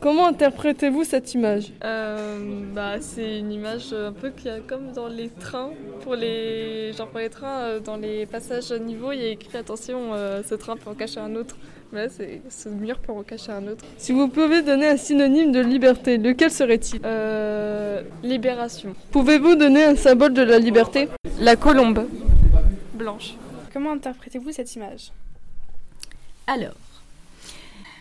Comment 0.00 0.28
interprétez-vous 0.28 1.04
cette 1.04 1.34
image? 1.34 1.72
Euh, 1.84 2.62
bah, 2.74 3.02
c'est 3.02 3.38
une 3.38 3.52
image 3.52 3.92
un 3.92 4.12
peu 4.12 4.30
qu'il 4.30 4.46
y 4.46 4.48
a 4.48 4.60
comme 4.60 4.92
dans 4.92 5.08
les 5.08 5.28
trains. 5.28 5.72
Pour 6.00 6.14
les, 6.14 6.94
genre 6.94 7.08
pour 7.08 7.18
les 7.18 7.28
trains, 7.28 7.60
euh, 7.60 7.80
dans 7.80 7.96
les 7.96 8.24
passages 8.24 8.72
à 8.72 8.78
niveau, 8.78 9.12
il 9.12 9.20
y 9.20 9.24
a 9.24 9.28
écrit 9.28 9.58
attention, 9.58 10.14
euh, 10.14 10.42
ce 10.42 10.54
train 10.54 10.76
peut 10.76 10.88
en 10.88 10.94
cacher 10.94 11.20
un 11.20 11.34
autre. 11.36 11.54
Mais 11.92 12.04
là, 12.04 12.08
c'est, 12.08 12.40
ce 12.48 12.70
mur 12.70 12.98
peut 12.98 13.12
en 13.12 13.22
cacher 13.22 13.52
un 13.52 13.66
autre. 13.66 13.84
Si 13.98 14.12
vous 14.12 14.28
pouvez 14.28 14.62
donner 14.62 14.88
un 14.88 14.96
synonyme 14.96 15.52
de 15.52 15.60
liberté, 15.60 16.16
lequel 16.16 16.50
serait-il? 16.50 17.02
Euh, 17.04 18.02
libération. 18.22 18.94
Pouvez-vous 19.10 19.54
donner 19.54 19.84
un 19.84 19.96
symbole 19.96 20.32
de 20.32 20.42
la 20.42 20.58
liberté? 20.58 21.08
La 21.40 21.56
colombe. 21.56 22.08
Blanche. 22.94 23.34
Comment 23.70 23.92
interprétez-vous 23.92 24.52
cette 24.52 24.74
image? 24.74 25.12
Alors, 26.46 26.74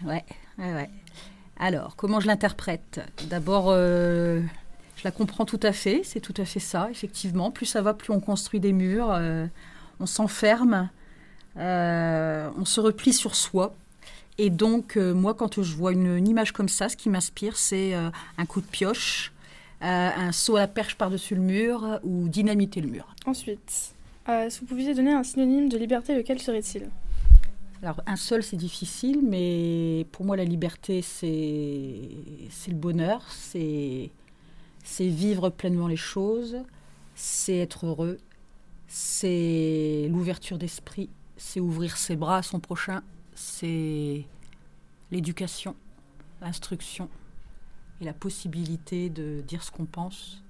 ouais, 0.06 0.24
ouais, 0.58 0.74
ouais. 0.74 0.90
Alors, 1.60 1.98
comment 1.98 2.22
je 2.22 2.28
l'interprète? 2.28 3.02
D'abord, 3.30 3.66
euh, 3.68 4.42
je 4.96 5.04
la 5.04 5.12
comprends 5.12 5.44
tout 5.44 5.60
à 5.62 5.74
fait, 5.74 6.02
c'est 6.06 6.22
tout 6.22 6.34
à 6.38 6.46
fait 6.46 6.62
ça, 6.62 6.88
effectivement. 6.90 7.52
Plus 7.52 7.66
ça 7.66 7.82
va, 7.82 7.94
plus 7.94 8.14
on 8.14 8.22
construit 8.22 8.62
des 8.62 8.72
murs, 8.72 9.12
euh, 9.12 9.46
on 10.00 10.06
s'enferme, 10.06 10.90
euh, 11.58 12.50
on 12.58 12.64
se 12.64 12.80
replie 12.80 13.12
sur 13.12 13.36
soi. 13.36 13.76
Et 14.38 14.50
donc, 14.50 14.96
moi, 14.96 15.34
quand 15.34 15.62
je 15.62 15.76
vois 15.76 15.92
une, 15.92 16.26
image 16.26 16.54
comme 16.54 16.70
ça, 16.70 16.88
ce 16.88 16.96
qui 16.96 17.10
m'inspire, 17.10 17.58
c'est 17.58 17.94
un 17.94 18.46
coup 18.46 18.62
de 18.62 18.66
pioche, 18.66 19.34
un 19.82 20.32
saut 20.32 20.56
à 20.56 20.62
la 20.62 20.68
perche 20.70 20.96
par-dessus 20.96 21.36
le 21.36 21.42
mur 21.42 22.00
ou 22.04 22.30
dynamiter 22.30 22.80
le 22.80 22.88
mur. 22.88 23.14
Ensuite, 23.26 23.94
si 24.48 24.60
vous 24.62 24.66
pouviez 24.66 24.94
donner 24.94 25.12
un 25.12 25.24
synonyme 25.26 25.68
de 25.68 25.78
liberté, 25.78 26.16
lequel 26.16 26.40
serait-il? 26.40 26.88
Alors, 27.82 28.02
un 28.06 28.18
seul, 28.18 28.44
c'est 28.44 28.58
difficile, 28.58 29.22
mais 29.24 30.06
pour 30.12 30.26
moi, 30.26 30.36
la 30.36 30.44
liberté, 30.44 31.02
c'est 31.02 31.30
le 32.68 32.74
bonheur, 32.74 33.24
c'est 33.32 34.12
c'est 34.84 35.08
vivre 35.08 35.50
pleinement 35.50 35.88
les 35.88 35.98
choses, 35.98 36.58
c'est 37.14 37.58
être 37.58 37.86
heureux, 37.86 38.18
c'est 38.88 40.08
l'ouverture 40.10 40.58
d'esprit, 40.58 41.10
c'est 41.38 41.60
ouvrir 41.60 41.96
ses 41.96 42.16
bras 42.16 42.38
à 42.38 42.42
son 42.42 42.60
prochain, 42.60 43.02
c'est 43.36 44.26
l'éducation, 45.12 45.76
l'instruction 46.42 47.10
et 48.02 48.06
la 48.06 48.14
possibilité 48.14 49.10
de 49.10 49.42
dire 49.42 49.64
ce 49.64 49.72
qu'on 49.72 49.86
pense 49.86 50.44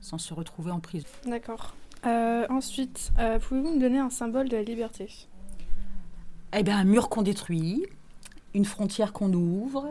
sans 0.00 0.18
se 0.18 0.34
retrouver 0.34 0.70
en 0.70 0.80
prison. 0.80 1.06
D'accord. 1.26 1.74
Euh, 2.06 2.46
ensuite, 2.48 3.12
euh, 3.18 3.38
pouvez-vous 3.38 3.74
me 3.74 3.80
donner 3.80 3.98
un 3.98 4.10
symbole 4.10 4.48
de 4.48 4.56
la 4.56 4.62
liberté? 4.62 5.28
Eh 6.54 6.62
bien, 6.62 6.76
un 6.78 6.84
mur 6.84 7.08
qu'on 7.08 7.22
détruit, 7.22 7.86
une 8.54 8.64
frontière 8.64 9.12
qu'on 9.12 9.32
ouvre, 9.32 9.88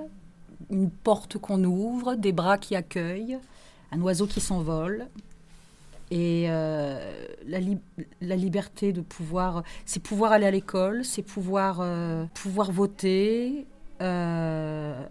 une 0.70 0.92
porte 0.92 1.38
qu'on 1.38 1.64
ouvre, 1.64 2.16
des 2.16 2.32
bras 2.32 2.58
qui 2.58 2.76
accueillent, 2.76 3.40
un 3.92 4.02
oiseau 4.02 4.28
qui 4.28 4.42
s'envole. 4.42 5.08
Et 6.12 6.46
euh, 6.50 7.26
la, 7.48 7.60
li- 7.60 7.80
la 8.20 8.36
liberté 8.36 8.92
de 8.94 9.02
pouvoir, 9.02 9.64
c'est 9.86 10.02
pouvoir 10.02 10.34
aller 10.34 10.46
à 10.46 10.52
l'école, 10.52 11.06
c'est 11.06 11.24
pouvoir, 11.24 11.80
euh, 11.82 12.26
pouvoir 12.34 12.72
voter. 12.72 13.66
euh, 14.02 15.04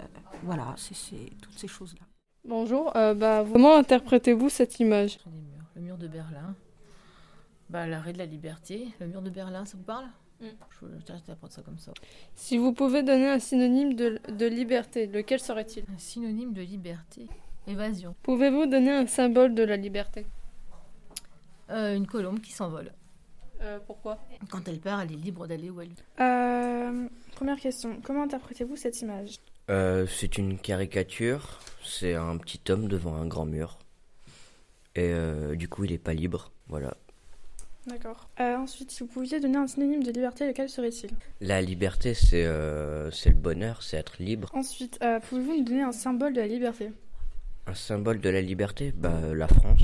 voilà, 0.44 0.74
c'est 0.76 1.30
toutes 1.40 1.58
ces 1.58 1.68
choses-là. 1.68 2.02
Bonjour, 2.46 2.96
euh, 2.96 3.14
bah, 3.14 3.44
comment 3.50 3.76
interprétez-vous 3.76 4.48
cette 4.50 4.78
image? 4.78 5.18
Le 5.74 5.82
mur 5.82 5.96
de 5.98 6.06
Berlin. 6.06 6.54
Bah, 7.70 7.86
l'arrêt 7.86 8.12
de 8.12 8.18
la 8.18 8.26
liberté. 8.26 8.88
Le 9.00 9.06
mur 9.06 9.22
de 9.22 9.30
Berlin, 9.30 9.64
ça 9.64 9.76
vous 9.76 9.82
parle? 9.84 10.06
Mm. 10.40 10.46
Je 10.80 10.86
ça 11.50 11.62
comme 11.62 11.78
ça. 11.78 11.92
Si 12.34 12.56
vous 12.56 12.72
pouvez 12.72 13.02
donner 13.02 13.28
un 13.28 13.38
synonyme 13.38 13.94
de, 13.94 14.18
de 14.28 14.46
liberté, 14.46 15.06
lequel 15.06 15.40
serait-il? 15.40 15.84
Un 15.94 15.98
synonyme 15.98 16.52
de 16.52 16.62
liberté. 16.62 17.28
Évasion. 17.66 18.14
Pouvez-vous 18.22 18.66
donner 18.66 18.90
un 18.90 19.06
symbole 19.06 19.54
de 19.54 19.62
la 19.62 19.76
liberté? 19.76 20.26
Euh, 21.70 21.94
une 21.94 22.06
colombe 22.06 22.40
qui 22.40 22.52
s'envole. 22.52 22.92
Euh, 23.62 23.78
Pourquoi? 23.86 24.18
Quand 24.50 24.66
elle 24.66 24.80
part, 24.80 25.02
elle 25.02 25.12
est 25.12 25.16
libre 25.16 25.46
d'aller 25.46 25.68
où 25.68 25.80
elle 25.80 25.88
veut. 25.90 25.94
Euh, 26.20 27.08
Première 27.36 27.60
question, 27.60 28.00
comment 28.02 28.22
interprétez-vous 28.22 28.76
cette 28.76 29.00
image? 29.02 29.36
Euh, 29.68 30.06
c'est 30.06 30.38
une 30.38 30.58
caricature. 30.58 31.60
C'est 31.84 32.14
un 32.14 32.38
petit 32.38 32.60
homme 32.72 32.88
devant 32.88 33.14
un 33.14 33.26
grand 33.26 33.44
mur. 33.44 33.78
Et 34.96 35.12
euh, 35.12 35.54
du 35.54 35.68
coup, 35.68 35.84
il 35.84 35.92
est 35.92 35.98
pas 35.98 36.14
libre. 36.14 36.50
Voilà. 36.68 36.96
D'accord. 37.86 38.28
Euh, 38.40 38.56
ensuite, 38.56 38.90
si 38.90 39.02
vous 39.02 39.08
pouviez 39.08 39.40
donner 39.40 39.56
un 39.56 39.66
synonyme 39.66 40.02
de 40.02 40.10
liberté, 40.10 40.46
lequel 40.46 40.68
serait-il? 40.68 41.10
La 41.40 41.62
liberté, 41.62 42.12
c'est 42.12 42.44
euh, 42.44 43.10
c'est 43.10 43.30
le 43.30 43.36
bonheur, 43.36 43.82
c'est 43.82 43.96
être 43.96 44.18
libre. 44.18 44.50
Ensuite, 44.52 44.98
euh, 45.02 45.18
pouvez-vous 45.18 45.58
me 45.58 45.64
donner 45.64 45.82
un 45.82 45.92
symbole 45.92 46.34
de 46.34 46.40
la 46.40 46.46
liberté? 46.46 46.92
Un 47.66 47.74
symbole 47.74 48.20
de 48.20 48.28
la 48.28 48.42
liberté, 48.42 48.92
bah 48.94 49.18
la 49.34 49.48
France, 49.48 49.82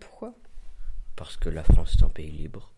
Pourquoi? 0.00 0.34
Parce 1.16 1.36
que 1.36 1.48
la 1.48 1.62
France 1.62 1.96
est 1.98 2.04
un 2.04 2.08
pays 2.08 2.30
libre. 2.30 2.72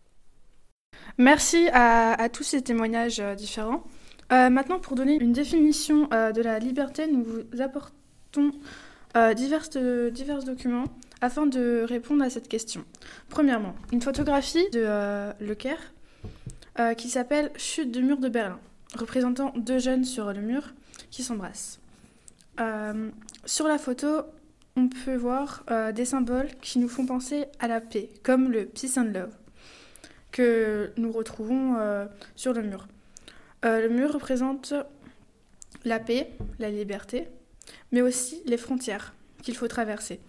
Merci 1.17 1.67
à, 1.73 2.13
à 2.13 2.29
tous 2.29 2.43
ces 2.43 2.61
témoignages 2.61 3.21
différents. 3.35 3.83
Maintenant, 4.29 4.79
pour 4.79 4.95
donner 4.95 5.15
une 5.15 5.33
définition 5.33 6.07
de 6.07 6.41
la 6.41 6.59
liberté, 6.59 7.07
nous 7.07 7.23
vous 7.23 7.61
apportons 7.61 8.51
divers 9.35 10.43
documents 10.43 10.85
afin 11.21 11.45
de 11.45 11.83
répondre 11.87 12.23
à 12.23 12.29
cette 12.29 12.47
question. 12.47 12.85
Premièrement, 13.29 13.75
une 13.91 14.01
photographie 14.01 14.69
de 14.71 14.83
euh, 14.85 15.33
Le 15.39 15.55
Caire 15.55 15.93
euh, 16.79 16.93
qui 16.93 17.09
s'appelle 17.09 17.51
Chute 17.55 17.91
du 17.91 18.03
mur 18.03 18.17
de 18.17 18.29
Berlin, 18.29 18.59
représentant 18.95 19.53
deux 19.55 19.79
jeunes 19.79 20.05
sur 20.05 20.31
le 20.31 20.41
mur 20.41 20.73
qui 21.09 21.23
s'embrassent. 21.23 21.79
Euh, 22.59 23.09
sur 23.45 23.67
la 23.67 23.77
photo, 23.77 24.07
on 24.75 24.89
peut 24.89 25.15
voir 25.15 25.63
des 25.95 26.05
symboles 26.05 26.49
qui 26.61 26.77
nous 26.77 26.87
font 26.87 27.07
penser 27.07 27.45
à 27.59 27.67
la 27.67 27.81
paix, 27.81 28.09
comme 28.21 28.51
le 28.51 28.65
Peace 28.65 28.97
and 28.97 29.11
Love 29.11 29.33
que 30.31 30.91
nous 30.97 31.11
retrouvons 31.11 31.77
sur 32.35 32.53
le 32.53 32.61
mur. 32.61 32.87
Le 33.63 33.87
mur 33.87 34.13
représente 34.13 34.75
la 35.83 35.97
paix, 35.97 36.29
la 36.59 36.69
liberté, 36.69 37.27
mais 37.91 38.03
aussi 38.03 38.43
les 38.45 38.57
frontières 38.57 39.15
qu'il 39.41 39.55
faut 39.55 39.67
traverser. 39.67 40.19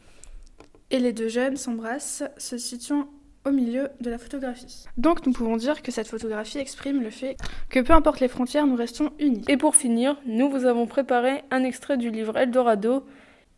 Et 0.90 0.98
les 0.98 1.12
deux 1.12 1.28
jeunes 1.28 1.56
s'embrassent, 1.56 2.22
se 2.38 2.56
situant 2.58 3.08
au 3.44 3.50
milieu 3.50 3.88
de 4.00 4.10
la 4.10 4.18
photographie. 4.18 4.84
Donc 4.96 5.26
nous 5.26 5.32
pouvons 5.32 5.56
dire 5.56 5.82
que 5.82 5.92
cette 5.92 6.08
photographie 6.08 6.58
exprime 6.58 7.02
le 7.02 7.10
fait 7.10 7.36
que 7.70 7.80
peu 7.80 7.92
importe 7.92 8.20
les 8.20 8.28
frontières, 8.28 8.66
nous 8.66 8.76
restons 8.76 9.10
unis. 9.18 9.44
Et 9.48 9.56
pour 9.56 9.76
finir, 9.76 10.16
nous 10.26 10.50
vous 10.50 10.64
avons 10.64 10.86
préparé 10.86 11.42
un 11.50 11.62
extrait 11.62 11.96
du 11.96 12.10
livre 12.10 12.36
Eldorado 12.36 13.04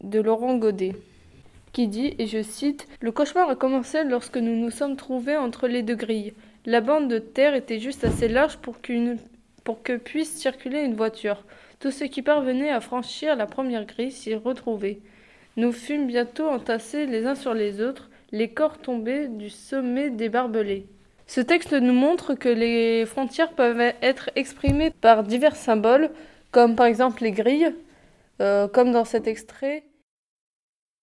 de 0.02 0.20
Laurent 0.20 0.56
Godet, 0.56 0.94
qui 1.72 1.88
dit, 1.88 2.14
et 2.18 2.26
je 2.26 2.42
cite, 2.42 2.86
Le 3.00 3.12
cauchemar 3.12 3.48
a 3.48 3.56
commencé 3.56 4.02
lorsque 4.04 4.36
nous 4.36 4.56
nous 4.56 4.70
sommes 4.70 4.96
trouvés 4.96 5.36
entre 5.36 5.68
les 5.68 5.82
deux 5.82 5.94
grilles. 5.96 6.34
La 6.66 6.80
bande 6.80 7.08
de 7.08 7.18
terre 7.18 7.54
était 7.54 7.78
juste 7.78 8.04
assez 8.04 8.28
large 8.28 8.58
pour, 8.58 8.80
qu'une- 8.80 9.18
pour 9.64 9.82
que 9.82 9.96
puisse 9.96 10.34
circuler 10.36 10.80
une 10.82 10.94
voiture. 10.94 11.44
Tous 11.78 11.90
ceux 11.90 12.06
qui 12.06 12.22
parvenaient 12.22 12.70
à 12.70 12.80
franchir 12.80 13.34
la 13.36 13.46
première 13.46 13.86
grille 13.86 14.10
s'y 14.12 14.34
retrouvaient. 14.34 15.00
Nous 15.56 15.72
fûmes 15.72 16.06
bientôt 16.06 16.48
entassés 16.48 17.06
les 17.06 17.26
uns 17.26 17.34
sur 17.34 17.54
les 17.54 17.80
autres, 17.80 18.10
les 18.32 18.48
corps 18.48 18.78
tombés 18.78 19.28
du 19.28 19.50
sommet 19.50 20.10
des 20.10 20.28
barbelés. 20.28 20.86
Ce 21.26 21.40
texte 21.40 21.72
nous 21.72 21.92
montre 21.92 22.34
que 22.34 22.48
les 22.48 23.06
frontières 23.06 23.52
peuvent 23.52 23.92
être 24.02 24.30
exprimées 24.36 24.90
par 24.90 25.22
divers 25.22 25.56
symboles, 25.56 26.10
comme 26.50 26.76
par 26.76 26.86
exemple 26.86 27.22
les 27.22 27.32
grilles, 27.32 27.74
euh, 28.40 28.68
comme 28.68 28.92
dans 28.92 29.04
cet 29.04 29.26
extrait. 29.26 29.84